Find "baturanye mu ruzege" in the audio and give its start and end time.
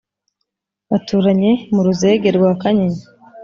0.89-2.27